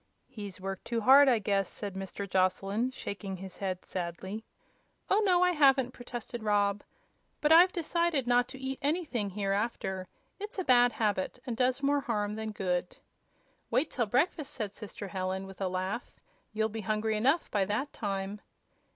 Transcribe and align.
"He's 0.29 0.59
worked 0.59 0.85
too 0.85 1.01
hard, 1.01 1.29
I 1.29 1.37
guess," 1.37 1.69
said 1.69 1.93
Mr. 1.93 2.27
Joslyn, 2.27 2.89
shaking 2.89 3.37
his 3.37 3.57
head 3.57 3.85
sadly. 3.85 4.43
"Oh, 5.11 5.21
no; 5.23 5.43
I 5.43 5.51
haven't," 5.51 5.91
protested 5.91 6.41
Rob; 6.41 6.81
"but 7.39 7.51
I've 7.51 7.71
decided 7.71 8.25
not 8.25 8.47
to 8.47 8.57
eat 8.57 8.79
anything, 8.81 9.29
hereafter. 9.29 10.07
It's 10.39 10.57
a 10.57 10.63
bad 10.63 10.93
habit, 10.93 11.37
and 11.45 11.55
does 11.55 11.83
more 11.83 11.99
harm 11.99 12.33
than 12.33 12.49
good." 12.51 12.97
"Wait 13.69 13.91
till 13.91 14.07
breakfast," 14.07 14.55
said 14.55 14.73
sister 14.73 15.07
Helen, 15.09 15.45
with 15.45 15.61
a 15.61 15.67
laugh; 15.67 16.11
"you'll 16.51 16.67
be 16.67 16.81
hungry 16.81 17.15
enough 17.15 17.51
by 17.51 17.63
that 17.65 17.93
time." 17.93 18.41